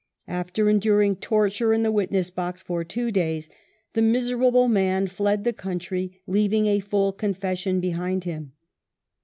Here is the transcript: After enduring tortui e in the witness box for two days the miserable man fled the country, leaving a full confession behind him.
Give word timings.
After 0.27 0.67
enduring 0.67 1.17
tortui 1.17 1.71
e 1.71 1.75
in 1.75 1.83
the 1.83 1.91
witness 1.91 2.31
box 2.31 2.59
for 2.63 2.83
two 2.83 3.11
days 3.11 3.51
the 3.93 4.01
miserable 4.01 4.67
man 4.67 5.05
fled 5.05 5.43
the 5.43 5.53
country, 5.53 6.23
leaving 6.25 6.65
a 6.65 6.79
full 6.79 7.11
confession 7.13 7.79
behind 7.79 8.23
him. 8.23 8.53